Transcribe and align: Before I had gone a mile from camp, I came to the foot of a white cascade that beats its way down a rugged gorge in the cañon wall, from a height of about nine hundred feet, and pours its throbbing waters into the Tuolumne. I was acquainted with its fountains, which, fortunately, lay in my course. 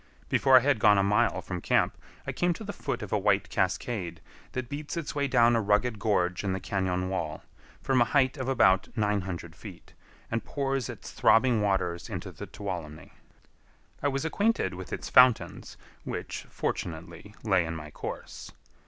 Before 0.29 0.55
I 0.57 0.61
had 0.61 0.79
gone 0.79 0.97
a 0.97 1.03
mile 1.03 1.43
from 1.43 1.61
camp, 1.61 1.95
I 2.25 2.31
came 2.31 2.53
to 2.53 2.63
the 2.63 2.73
foot 2.73 3.03
of 3.03 3.13
a 3.13 3.19
white 3.19 3.49
cascade 3.49 4.19
that 4.53 4.67
beats 4.67 4.97
its 4.97 5.13
way 5.13 5.27
down 5.27 5.55
a 5.55 5.61
rugged 5.61 5.99
gorge 5.99 6.43
in 6.43 6.53
the 6.53 6.59
cañon 6.59 7.07
wall, 7.09 7.43
from 7.83 8.01
a 8.01 8.05
height 8.05 8.35
of 8.35 8.47
about 8.47 8.87
nine 8.97 9.21
hundred 9.21 9.55
feet, 9.55 9.93
and 10.31 10.43
pours 10.43 10.89
its 10.89 11.11
throbbing 11.11 11.61
waters 11.61 12.09
into 12.09 12.31
the 12.31 12.47
Tuolumne. 12.47 13.11
I 14.01 14.07
was 14.07 14.25
acquainted 14.25 14.73
with 14.73 14.91
its 14.91 15.07
fountains, 15.07 15.77
which, 16.03 16.47
fortunately, 16.49 17.35
lay 17.43 17.63
in 17.63 17.75
my 17.75 17.91
course. 17.91 18.51